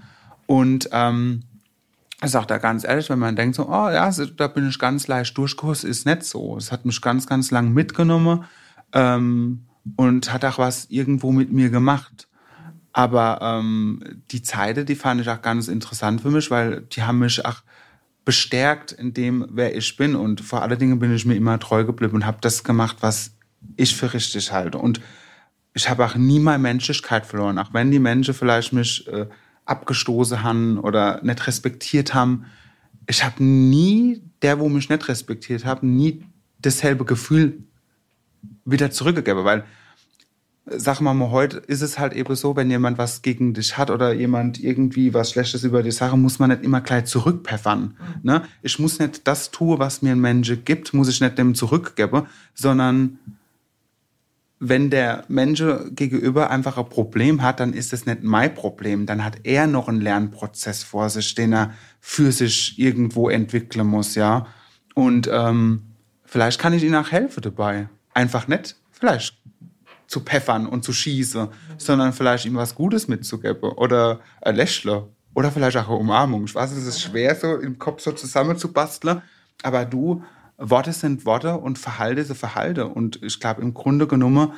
[0.47, 1.45] Und ähm,
[2.23, 5.07] ich sage da ganz ehrlich, wenn man denkt so, oh ja, da bin ich ganz
[5.07, 6.57] leicht durchgekommen, ist nicht so.
[6.57, 8.45] Es hat mich ganz, ganz lang mitgenommen
[8.93, 12.29] ähm, und hat auch was irgendwo mit mir gemacht.
[12.93, 14.03] Aber ähm,
[14.33, 17.63] die Zeiten, die fand ich auch ganz interessant für mich, weil die haben mich auch
[18.25, 20.17] bestärkt in dem, wer ich bin.
[20.17, 23.31] Und vor allen Dingen bin ich mir immer treu geblieben und habe das gemacht, was
[23.77, 24.79] ich für richtig halte.
[24.79, 25.01] Und
[25.73, 29.27] ich habe auch nie meine Menschlichkeit verloren, auch wenn die Menschen vielleicht mich äh,
[29.69, 32.47] abgestoßen haben oder nicht respektiert haben.
[33.07, 36.25] Ich habe nie, der, wo mich nicht respektiert hat, nie
[36.61, 37.63] dasselbe Gefühl
[38.65, 39.65] wieder zurückgegeben, weil
[40.71, 43.91] sag mal mal, heute ist es halt eben so, wenn jemand was gegen dich hat
[43.91, 47.81] oder jemand irgendwie was Schlechtes über die Sache, muss man nicht immer gleich zurückpfeffern.
[47.81, 47.95] Mhm.
[48.23, 48.43] Ne?
[48.63, 52.27] Ich muss nicht das tun, was mir ein Mensch gibt, muss ich nicht dem zurückgeben,
[52.55, 53.19] sondern
[54.61, 59.07] wenn der Mensch gegenüber einfach ein Problem hat, dann ist es nicht mein Problem.
[59.07, 64.15] Dann hat er noch einen Lernprozess vor sich, den er für sich irgendwo entwickeln muss,
[64.15, 64.47] ja.
[64.95, 65.83] Und ähm,
[66.25, 67.89] vielleicht kann ich ihm auch helfen dabei.
[68.15, 69.39] Einfach nicht vielleicht
[70.09, 71.51] zu pfeffern und zu schießen, mhm.
[71.77, 76.47] sondern vielleicht ihm was Gutes mitzugeben oder ein Lächle Oder vielleicht auch eine Umarmung.
[76.47, 79.23] Ich weiß, es ist schwer, so im Kopf so zusammenzubasteln.
[79.63, 80.25] Aber du,
[80.59, 82.89] Worte sind Worte und Verhalte sind Verhalte.
[82.89, 84.53] Und ich glaube, im Grunde genommen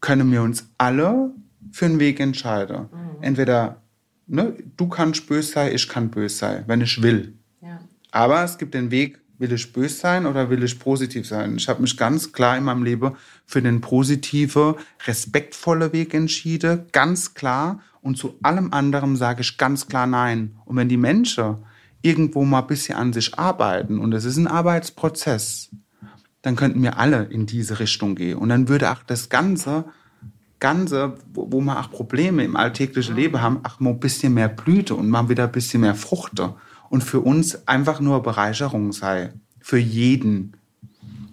[0.00, 1.32] können wir uns alle
[1.72, 2.88] für einen Weg entscheiden.
[2.92, 3.22] Mhm.
[3.22, 3.82] Entweder
[4.26, 7.34] ne, du kannst böse sein, ich kann böse sein, wenn ich will.
[7.60, 7.80] Ja.
[8.10, 11.56] Aber es gibt den Weg, will ich böse sein oder will ich positiv sein?
[11.56, 17.34] Ich habe mich ganz klar in meinem Leben für den positive, respektvolle Weg entschieden, ganz
[17.34, 17.80] klar.
[18.00, 20.56] Und zu allem anderen sage ich ganz klar Nein.
[20.64, 21.56] Und wenn die Menschen
[22.04, 25.70] irgendwo mal ein bisschen an sich arbeiten und es ist ein Arbeitsprozess,
[26.42, 28.36] dann könnten wir alle in diese Richtung gehen.
[28.36, 29.86] Und dann würde auch das Ganze,
[30.60, 34.48] Ganze, wo, wo wir auch Probleme im alltäglichen Leben haben, auch mal ein bisschen mehr
[34.48, 36.54] Blüte und mal wieder ein bisschen mehr Fruchte.
[36.90, 39.32] Und für uns einfach nur Bereicherung sei.
[39.60, 40.52] Für jeden.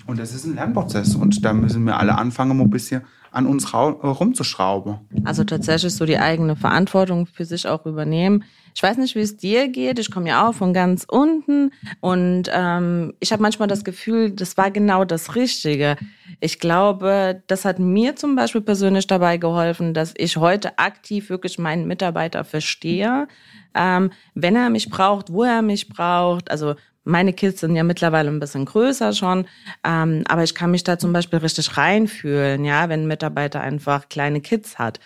[0.05, 1.15] Und das ist ein Lernprozess.
[1.15, 4.99] Und da müssen wir alle anfangen, mal ein bisschen an uns rumzuschrauben.
[5.25, 8.45] Also tatsächlich so die eigene Verantwortung für sich auch übernehmen.
[8.73, 9.99] Ich weiß nicht, wie es dir geht.
[9.99, 14.57] Ich komme ja auch von ganz unten und ähm, ich habe manchmal das Gefühl, das
[14.57, 15.97] war genau das Richtige.
[16.39, 21.60] Ich glaube, das hat mir zum Beispiel persönlich dabei geholfen, dass ich heute aktiv wirklich
[21.60, 23.27] meinen Mitarbeiter verstehe,
[23.73, 26.49] ähm, wenn er mich braucht, wo er mich braucht.
[26.49, 29.45] Also meine Kids sind ja mittlerweile ein bisschen größer schon,
[29.84, 34.07] ähm, aber ich kann mich da zum Beispiel richtig reinfühlen, ja, wenn ein Mitarbeiter einfach
[34.10, 34.99] kleine Kids hat.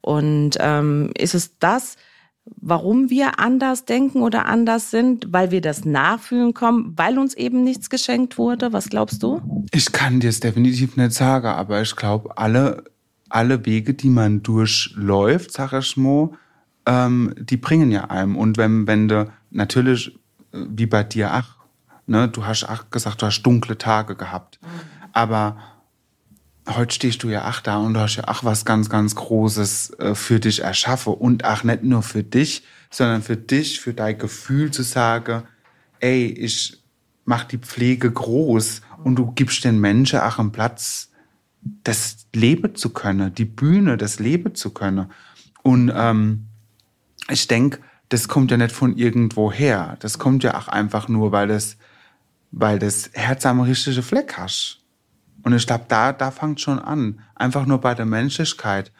[0.00, 1.96] Und ähm, ist es das,
[2.44, 7.62] warum wir anders denken oder anders sind, weil wir das nachfühlen kommen, weil uns eben
[7.62, 8.72] nichts geschenkt wurde?
[8.72, 9.66] Was glaubst du?
[9.72, 12.84] Ich kann dir es definitiv nicht sagen, aber ich glaube, alle,
[13.28, 16.30] alle Wege, die man durchläuft, sag ich mal,
[16.86, 18.36] ähm, die bringen ja einem.
[18.36, 20.18] Und wenn, wenn du natürlich
[20.52, 21.56] wie bei dir, ach,
[22.06, 24.58] ne, du hast ach gesagt, du hast dunkle Tage gehabt.
[24.60, 24.68] Mhm.
[25.12, 25.56] Aber
[26.68, 30.14] heute stehst du ja ach da und hast ja ach was ganz, ganz Großes äh,
[30.14, 31.14] für dich erschaffen.
[31.14, 35.44] Und ach, nicht nur für dich, sondern für dich, für dein Gefühl zu sagen,
[36.00, 36.82] ey, ich
[37.24, 41.10] mach die Pflege groß und du gibst den Menschen auch einen Platz,
[41.84, 45.10] das leben zu können, die Bühne, das leben zu können.
[45.62, 46.46] Und ähm,
[47.30, 49.96] ich denke, das kommt ja nicht von irgendwo her.
[50.00, 51.76] Das kommt ja auch einfach nur, weil das,
[52.50, 54.81] weil das Herz am richtigen Fleck hast.
[55.44, 57.20] Und ich glaube, da, da fängt schon an.
[57.34, 58.92] Einfach nur bei der Menschlichkeit.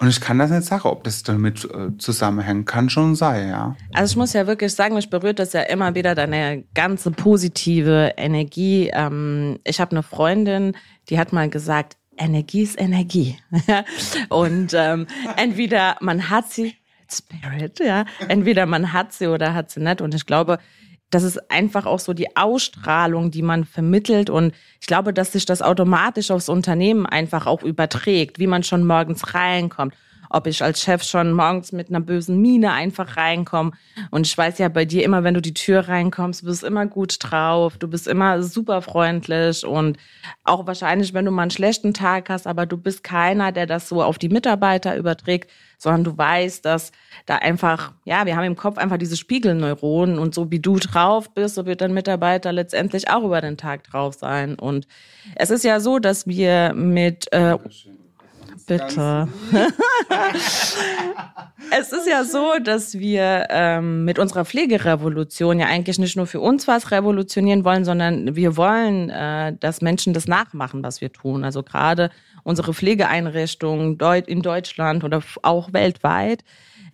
[0.00, 2.66] Und ich kann das nicht sagen, ob das damit äh, zusammenhängt.
[2.66, 3.76] Kann schon sein, ja.
[3.92, 8.14] Also ich muss ja wirklich sagen, mich berührt das ja immer wieder deine ganze positive
[8.16, 8.90] Energie.
[8.94, 10.74] Ähm, ich habe eine Freundin,
[11.10, 13.36] die hat mal gesagt, Energie ist Energie.
[14.30, 16.74] Und ähm, entweder man hat sie
[17.12, 18.06] Spirit, ja.
[18.28, 20.00] Entweder man hat sie oder hat sie nicht.
[20.00, 20.58] Und ich glaube,
[21.10, 24.30] das ist einfach auch so die Ausstrahlung, die man vermittelt.
[24.30, 28.86] Und ich glaube, dass sich das automatisch aufs Unternehmen einfach auch überträgt, wie man schon
[28.86, 29.94] morgens reinkommt.
[30.30, 33.72] Ob ich als Chef schon morgens mit einer bösen Miene einfach reinkomme.
[34.10, 36.86] Und ich weiß ja bei dir immer, wenn du die Tür reinkommst, du bist immer
[36.86, 39.98] gut drauf, du bist immer super freundlich und
[40.44, 43.88] auch wahrscheinlich, wenn du mal einen schlechten Tag hast, aber du bist keiner, der das
[43.88, 46.92] so auf die Mitarbeiter überträgt, sondern du weißt, dass
[47.26, 51.32] da einfach, ja, wir haben im Kopf einfach diese Spiegelneuronen und so wie du drauf
[51.34, 54.56] bist, so wird dein Mitarbeiter letztendlich auch über den Tag drauf sein.
[54.56, 54.86] Und
[55.36, 57.56] es ist ja so, dass wir mit äh,
[58.70, 59.26] Bitte.
[61.76, 66.38] es ist ja so, dass wir ähm, mit unserer Pflegerevolution ja eigentlich nicht nur für
[66.38, 71.42] uns was revolutionieren wollen, sondern wir wollen, äh, dass Menschen das nachmachen, was wir tun.
[71.42, 72.10] Also gerade
[72.44, 76.44] unsere Pflegeeinrichtungen in Deutschland oder auch weltweit.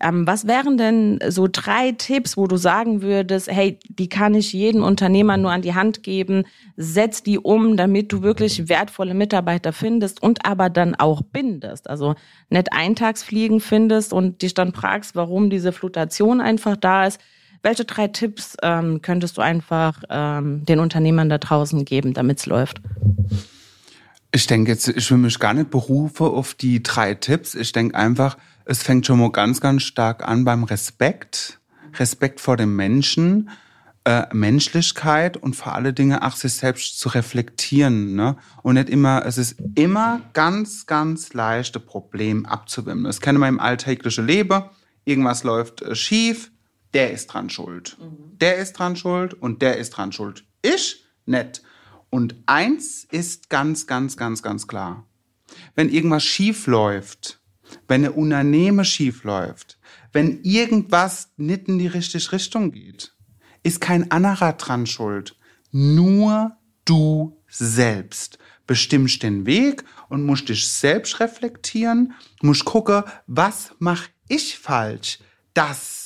[0.00, 4.52] Ähm, was wären denn so drei Tipps, wo du sagen würdest, hey, die kann ich
[4.52, 6.44] jedem Unternehmer nur an die Hand geben,
[6.76, 11.88] setz die um, damit du wirklich wertvolle Mitarbeiter findest und aber dann auch bindest.
[11.88, 12.14] Also
[12.50, 17.20] nicht Eintagsfliegen findest und dich dann fragst, warum diese Flutation einfach da ist.
[17.62, 22.46] Welche drei Tipps ähm, könntest du einfach ähm, den Unternehmern da draußen geben, damit es
[22.46, 22.80] läuft?
[24.30, 27.54] Ich denke jetzt, ich will mich gar nicht berufen auf die drei Tipps.
[27.54, 31.60] Ich denke einfach, es fängt schon mal ganz, ganz stark an beim Respekt.
[31.94, 33.48] Respekt vor dem Menschen,
[34.04, 38.14] äh, Menschlichkeit und vor alle Dinge auch sich selbst zu reflektieren.
[38.14, 38.36] Ne?
[38.62, 43.04] Und nicht immer, es ist immer ganz, ganz leichte Problem abzuwimmeln.
[43.04, 44.64] Das kennen wir im alltäglichen Leben.
[45.04, 46.50] Irgendwas läuft äh, schief,
[46.92, 47.96] der ist dran schuld.
[48.00, 48.38] Mhm.
[48.38, 50.44] Der ist dran schuld und der ist dran schuld.
[50.60, 51.62] Ich nicht.
[52.10, 55.06] Und eins ist ganz, ganz, ganz, ganz klar.
[55.74, 57.40] Wenn irgendwas schief läuft,
[57.88, 59.78] wenn ein Unternehmen schief läuft,
[60.12, 63.14] wenn irgendwas nicht in die richtige Richtung geht,
[63.62, 65.36] ist kein anderer dran schuld.
[65.72, 74.10] Nur du selbst bestimmst den Weg und musst dich selbst reflektieren, musst gucken, was mache
[74.28, 75.18] ich falsch,
[75.54, 76.05] dass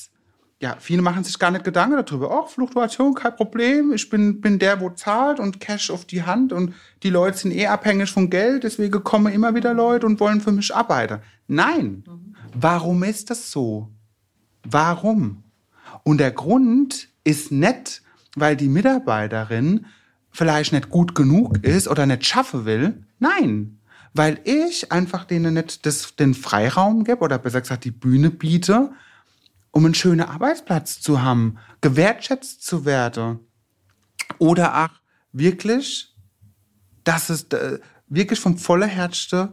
[0.61, 2.31] ja, viele machen sich gar nicht Gedanken darüber.
[2.31, 3.93] Oh, Fluktuation, kein Problem.
[3.93, 7.53] Ich bin, bin der, wo zahlt und Cash auf die Hand und die Leute sind
[7.53, 11.21] eh abhängig von Geld, deswegen kommen immer wieder Leute und wollen für mich arbeiten.
[11.49, 12.05] Nein.
[12.55, 13.89] Warum ist das so?
[14.63, 15.45] Warum?
[16.03, 18.03] Und der Grund ist nicht,
[18.37, 19.87] weil die Mitarbeiterin
[20.31, 23.07] vielleicht nicht gut genug ist oder nicht schaffen will.
[23.19, 23.79] Nein.
[24.13, 28.91] Weil ich einfach denen nicht das, den Freiraum gebe oder besser gesagt die Bühne biete,
[29.71, 33.41] um einen schönen Arbeitsplatz zu haben, gewertschätzt zu werden.
[34.39, 35.01] Oder auch
[35.33, 36.15] wirklich,
[37.05, 37.79] dass es äh,
[38.09, 39.53] wirklich vom voller Herzste,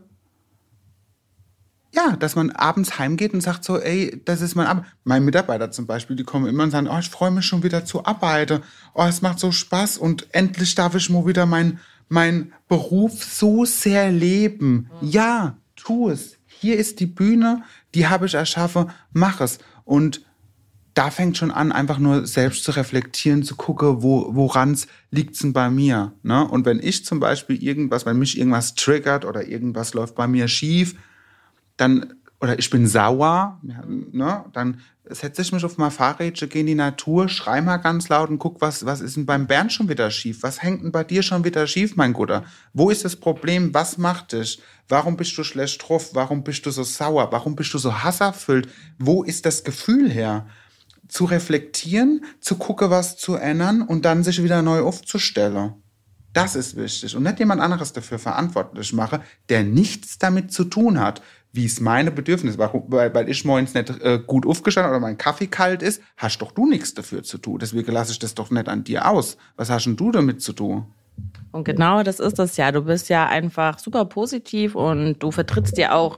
[1.93, 4.85] ja, dass man abends heimgeht und sagt so, ey, das ist mein Arbeit.
[5.03, 7.85] Meine Mitarbeiter zum Beispiel, die kommen immer und sagen, oh, ich freue mich schon wieder
[7.85, 8.61] zu arbeiten.
[8.93, 13.65] Oh, es macht so Spaß und endlich darf ich mal wieder mein, mein Beruf so
[13.65, 14.91] sehr leben.
[15.01, 16.37] Ja, tu es.
[16.45, 17.63] Hier ist die Bühne,
[17.95, 19.59] die habe ich erschaffen, mach es.
[19.87, 20.25] Und
[20.93, 24.77] da fängt schon an, einfach nur selbst zu reflektieren, zu gucken, wo, woran
[25.11, 26.13] liegt's denn bei mir.
[26.23, 26.45] Ne?
[26.45, 30.49] Und wenn ich zum Beispiel irgendwas, wenn mich irgendwas triggert oder irgendwas läuft bei mir
[30.49, 30.95] schief,
[31.77, 34.45] dann, oder ich bin sauer, ne?
[34.53, 38.29] dann setze ich mich auf mein Fahrrädchen, gehe in die Natur, schrei mal ganz laut
[38.29, 40.43] und guck, was, was ist denn beim Bernd schon wieder schief?
[40.43, 42.43] Was hängt denn bei dir schon wieder schief, mein Guter?
[42.73, 43.73] Wo ist das Problem?
[43.73, 44.61] Was macht dich?
[44.87, 46.11] Warum bist du schlecht drauf?
[46.13, 47.31] Warum bist du so sauer?
[47.31, 48.69] Warum bist du so hasserfüllt?
[48.99, 50.47] Wo ist das Gefühl her?
[51.07, 55.73] Zu reflektieren, zu gucken, was zu ändern und dann sich wieder neu aufzustellen.
[56.33, 57.15] Das ist wichtig.
[57.15, 61.21] Und nicht jemand anderes dafür verantwortlich mache, der nichts damit zu tun hat
[61.57, 65.47] wie es meine Bedürfnisse, weil, weil ich morgens nicht äh, gut aufgestanden oder mein Kaffee
[65.47, 67.57] kalt ist, hast doch du nichts dafür zu tun.
[67.59, 69.37] Deswegen lasse ich das doch nicht an dir aus.
[69.55, 70.85] Was hast denn du damit zu tun?
[71.51, 72.71] Und genau das ist es ja.
[72.71, 76.17] Du bist ja einfach super positiv und du vertrittst ja auch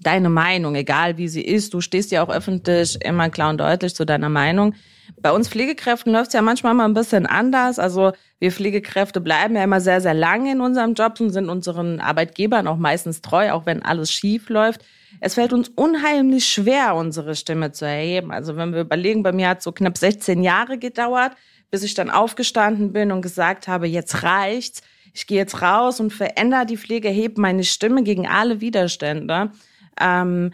[0.00, 1.74] deine Meinung, egal wie sie ist.
[1.74, 4.74] Du stehst ja auch öffentlich immer klar und deutlich zu deiner Meinung.
[5.16, 7.78] Bei uns Pflegekräften läuft es ja manchmal mal ein bisschen anders.
[7.78, 12.00] Also wir Pflegekräfte bleiben ja immer sehr, sehr lange in unserem Job und sind unseren
[12.00, 14.84] Arbeitgebern auch meistens treu, auch wenn alles schief läuft.
[15.20, 18.30] Es fällt uns unheimlich schwer, unsere Stimme zu erheben.
[18.30, 21.32] Also wenn wir überlegen, bei mir hat so knapp 16 Jahre gedauert,
[21.70, 24.82] bis ich dann aufgestanden bin und gesagt habe, jetzt reicht's.
[25.14, 29.50] Ich gehe jetzt raus und verändere die Pflege, hebe meine Stimme gegen alle Widerstände.
[30.00, 30.52] Ähm,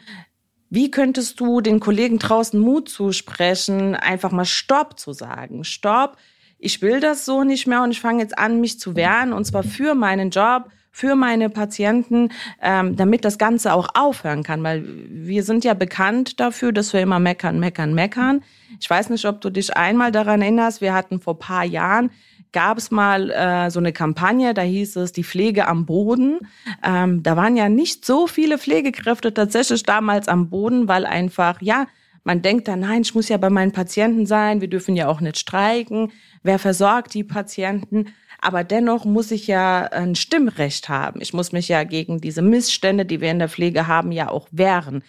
[0.75, 5.63] wie könntest du den Kollegen draußen Mut zusprechen, einfach mal Stopp zu sagen?
[5.63, 6.17] Stopp,
[6.59, 9.45] ich will das so nicht mehr und ich fange jetzt an, mich zu wehren und
[9.45, 14.85] zwar für meinen Job, für meine Patienten, ähm, damit das Ganze auch aufhören kann, weil
[15.09, 18.43] wir sind ja bekannt dafür, dass wir immer meckern, meckern, meckern.
[18.81, 22.11] Ich weiß nicht, ob du dich einmal daran erinnerst, wir hatten vor paar Jahren
[22.55, 26.39] gab es mal äh, so eine Kampagne, da hieß es die Pflege am Boden.
[26.83, 31.87] Ähm, da waren ja nicht so viele Pflegekräfte tatsächlich damals am Boden, weil einfach, ja,
[32.23, 35.21] man denkt dann, nein, ich muss ja bei meinen Patienten sein, wir dürfen ja auch
[35.21, 36.13] nicht streiken.
[36.43, 38.07] Wer versorgt die Patienten?
[38.41, 41.21] Aber dennoch muss ich ja ein Stimmrecht haben.
[41.21, 44.49] Ich muss mich ja gegen diese Missstände, die wir in der Pflege haben, ja auch
[44.53, 45.03] wehren.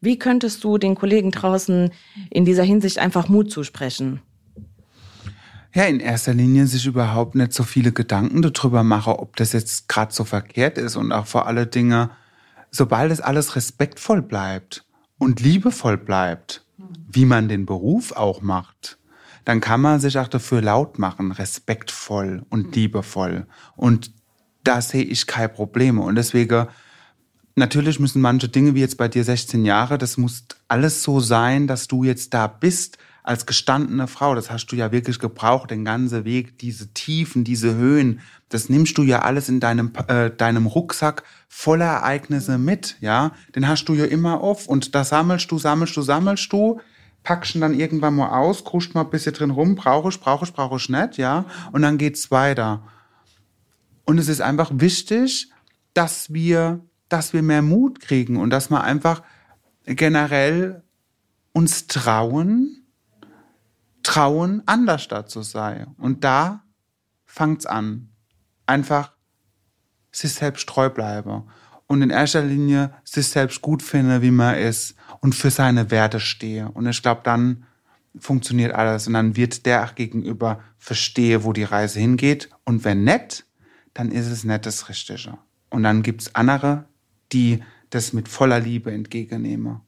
[0.00, 1.90] Wie könntest du den Kollegen draußen
[2.30, 4.22] in dieser Hinsicht einfach Mut zusprechen?
[5.76, 9.88] Ja, in erster Linie sich überhaupt nicht so viele Gedanken darüber mache, ob das jetzt
[9.88, 12.10] gerade so verkehrt ist und auch vor alle Dinge,
[12.70, 14.86] sobald es alles respektvoll bleibt
[15.18, 16.64] und liebevoll bleibt,
[17.10, 18.98] wie man den Beruf auch macht,
[19.44, 23.48] dann kann man sich auch dafür laut machen, respektvoll und liebevoll.
[23.74, 24.12] Und
[24.62, 26.02] da sehe ich keine Probleme.
[26.02, 26.68] Und deswegen,
[27.56, 31.66] natürlich müssen manche Dinge wie jetzt bei dir 16 Jahre, das muss alles so sein,
[31.66, 35.84] dass du jetzt da bist, als gestandene Frau, das hast du ja wirklich gebraucht, den
[35.84, 40.66] ganzen Weg, diese Tiefen, diese Höhen, das nimmst du ja alles in deinem, äh, deinem
[40.66, 43.32] Rucksack voller Ereignisse mit, ja.
[43.56, 46.80] Den hast du ja immer auf und da sammelst du, sammelst du, sammelst du,
[47.22, 50.44] packst ihn dann irgendwann mal aus, kruscht mal ein bisschen drin rum, brauche ich, brauche
[50.44, 51.46] ich, brauche ich nicht, ja.
[51.72, 52.82] Und dann geht's weiter.
[54.04, 55.50] Und es ist einfach wichtig,
[55.94, 59.22] dass wir, dass wir mehr Mut kriegen und dass wir einfach
[59.86, 60.82] generell
[61.54, 62.83] uns trauen,
[64.04, 65.88] trauen, anders zu sein.
[65.98, 66.62] Und da
[67.24, 68.10] fängt's an.
[68.66, 69.12] Einfach
[70.12, 71.42] sich selbst treu bleiben.
[71.86, 74.94] Und in erster Linie sich selbst gut finden, wie man ist.
[75.20, 76.70] Und für seine Werte stehe.
[76.70, 77.64] Und ich glaube, dann
[78.18, 79.06] funktioniert alles.
[79.08, 82.50] Und dann wird der auch gegenüber verstehe, wo die Reise hingeht.
[82.64, 83.44] Und wenn nett,
[83.92, 85.38] dann ist es nicht das Richtige.
[85.70, 86.84] Und dann gibt's andere,
[87.32, 89.80] die das mit voller Liebe entgegennehmen.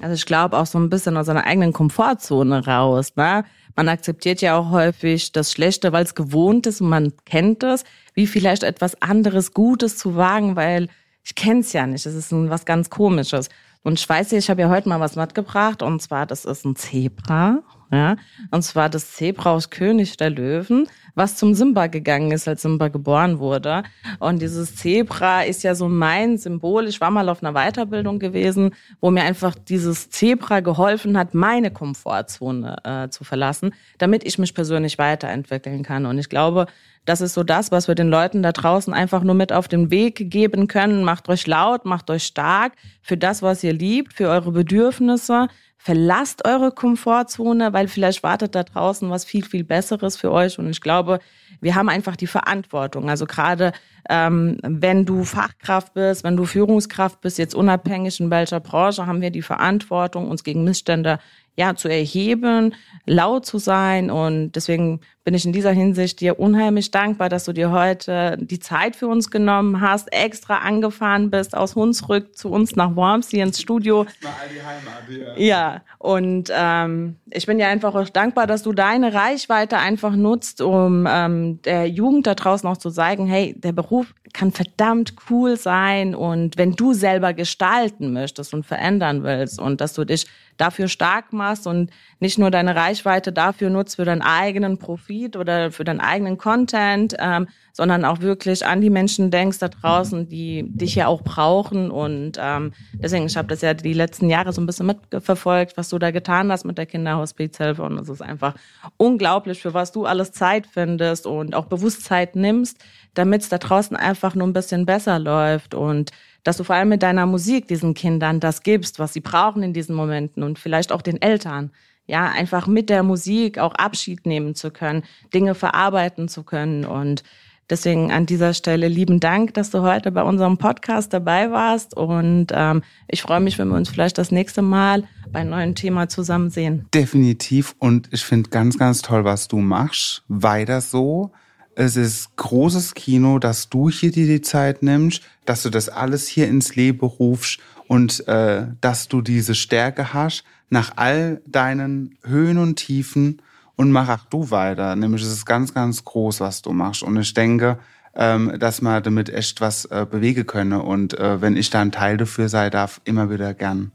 [0.00, 3.16] Also ich glaube auch so ein bisschen aus seiner eigenen Komfortzone raus.
[3.16, 3.44] Ne?
[3.74, 7.84] Man akzeptiert ja auch häufig das Schlechte, weil es gewohnt ist und man kennt es,
[8.14, 10.88] wie vielleicht etwas anderes Gutes zu wagen, weil
[11.24, 12.06] ich kenne es ja nicht.
[12.06, 13.48] Es ist was ganz Komisches.
[13.82, 16.76] Und ich weiß, ich habe ja heute mal was mitgebracht und zwar, das ist ein
[16.76, 17.62] Zebra.
[17.90, 18.16] Ja,
[18.50, 22.88] und zwar das Zebra aus König der Löwen, was zum Simba gegangen ist, als Simba
[22.88, 23.82] geboren wurde.
[24.18, 26.86] Und dieses Zebra ist ja so mein Symbol.
[26.86, 31.70] Ich war mal auf einer Weiterbildung gewesen, wo mir einfach dieses Zebra geholfen hat, meine
[31.70, 36.04] Komfortzone äh, zu verlassen, damit ich mich persönlich weiterentwickeln kann.
[36.04, 36.66] Und ich glaube,
[37.08, 39.90] das ist so das, was wir den Leuten da draußen einfach nur mit auf den
[39.90, 41.04] Weg geben können.
[41.04, 45.48] Macht euch laut, macht euch stark für das, was ihr liebt, für eure Bedürfnisse.
[45.80, 50.58] Verlasst eure Komfortzone, weil vielleicht wartet da draußen was viel, viel Besseres für euch.
[50.58, 51.20] Und ich glaube,
[51.60, 53.10] wir haben einfach die Verantwortung.
[53.10, 53.72] Also gerade
[54.08, 59.20] ähm, wenn du Fachkraft bist, wenn du Führungskraft bist, jetzt unabhängig in welcher Branche, haben
[59.20, 61.18] wir die Verantwortung, uns gegen Missstände
[61.58, 62.72] ja, zu erheben,
[63.04, 64.12] laut zu sein.
[64.12, 68.60] Und deswegen bin ich in dieser Hinsicht dir unheimlich dankbar, dass du dir heute die
[68.60, 73.60] Zeit für uns genommen hast, extra angefahren bist aus Hunsrück zu uns nach Wormsee ins
[73.60, 74.06] Studio.
[74.24, 75.44] Heimat, ja.
[75.44, 80.60] ja, und ähm, ich bin ja einfach auch dankbar, dass du deine Reichweite einfach nutzt,
[80.60, 85.56] um ähm, der Jugend da draußen auch zu zeigen, hey, der Beruf kann verdammt cool
[85.56, 90.26] sein und wenn du selber gestalten möchtest und verändern willst und dass du dich
[90.58, 91.90] dafür stark machst und
[92.20, 97.14] nicht nur deine Reichweite dafür nutzt für deinen eigenen Profit oder für deinen eigenen Content,
[97.18, 101.92] ähm, sondern auch wirklich an die Menschen denkst da draußen, die dich ja auch brauchen.
[101.92, 105.88] Und ähm, deswegen, ich habe das ja die letzten Jahre so ein bisschen mitverfolgt, was
[105.88, 107.82] du da getan hast mit der Kinderhospizhilfe.
[107.82, 108.54] Und es ist einfach
[108.96, 112.84] unglaublich, für was du alles Zeit findest und auch Bewusstsein nimmst,
[113.14, 115.74] damit es da draußen einfach nur ein bisschen besser läuft.
[115.74, 116.10] Und
[116.44, 119.72] dass du vor allem mit deiner Musik diesen Kindern das gibst, was sie brauchen in
[119.72, 121.70] diesen Momenten und vielleicht auch den Eltern.
[122.06, 125.02] Ja, einfach mit der Musik auch Abschied nehmen zu können,
[125.34, 127.22] Dinge verarbeiten zu können und
[127.70, 131.94] Deswegen an dieser Stelle lieben Dank, dass du heute bei unserem Podcast dabei warst.
[131.94, 135.74] Und ähm, ich freue mich, wenn wir uns vielleicht das nächste Mal bei einem neuen
[135.74, 136.86] Thema zusammen sehen.
[136.94, 137.74] Definitiv.
[137.78, 140.24] Und ich finde ganz, ganz toll, was du machst.
[140.28, 141.32] Weiter so.
[141.80, 146.26] Es ist großes Kino, dass du hier dir die Zeit nimmst, dass du das alles
[146.26, 152.58] hier ins Leben rufst und äh, dass du diese Stärke hast, nach all deinen Höhen
[152.58, 153.40] und Tiefen
[153.76, 154.96] und mach auch du weiter.
[154.96, 157.04] Nämlich es ist ganz, ganz groß, was du machst.
[157.04, 157.78] Und ich denke,
[158.16, 160.82] ähm, dass man damit echt was äh, bewegen könne.
[160.82, 163.92] Und äh, wenn ich da ein Teil dafür sei darf, immer wieder gern.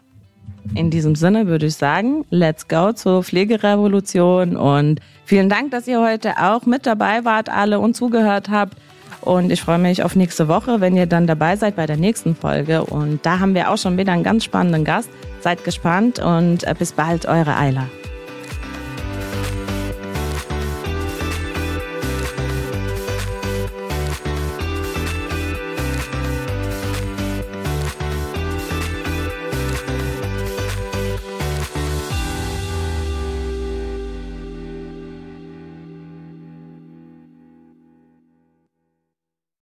[0.76, 6.02] In diesem Sinne würde ich sagen, let's go zur Pflegerevolution und vielen Dank, dass ihr
[6.02, 8.78] heute auch mit dabei wart, alle und zugehört habt.
[9.22, 12.36] Und ich freue mich auf nächste Woche, wenn ihr dann dabei seid bei der nächsten
[12.36, 12.84] Folge.
[12.84, 15.10] Und da haben wir auch schon wieder einen ganz spannenden Gast.
[15.42, 17.88] Seid gespannt und äh, bis bald, eure Eiler.